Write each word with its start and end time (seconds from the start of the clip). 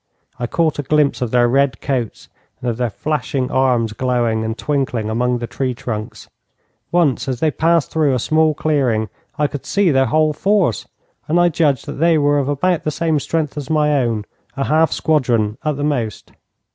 I 0.39 0.47
caught 0.47 0.79
a 0.79 0.81
glimpse 0.81 1.21
of 1.21 1.29
their 1.29 1.47
red 1.47 1.79
coats 1.79 2.27
and 2.59 2.67
of 2.71 2.77
their 2.77 2.89
flashing 2.89 3.51
arms 3.51 3.93
glowing 3.93 4.43
and 4.43 4.57
twinkling 4.57 5.11
among 5.11 5.37
the 5.37 5.45
tree 5.45 5.75
trunks. 5.75 6.27
Once, 6.91 7.27
as 7.27 7.39
they 7.39 7.51
passed 7.51 7.91
through 7.91 8.15
a 8.15 8.17
small 8.17 8.55
clearing, 8.55 9.09
I 9.37 9.45
could 9.45 9.63
see 9.63 9.91
their 9.91 10.07
whole 10.07 10.33
force, 10.33 10.87
and 11.27 11.39
I 11.39 11.49
judged 11.49 11.85
that 11.85 11.99
they 12.01 12.17
were 12.17 12.39
of 12.39 12.49
about 12.49 12.81
the 12.83 12.89
same 12.89 13.19
strength 13.19 13.55
as 13.57 13.69
my 13.69 13.95
own 14.01 14.25
a 14.57 14.63
half 14.63 14.91
squadron 14.91 15.59
at 15.63 15.77
the 15.77 15.83
most. 15.83 16.31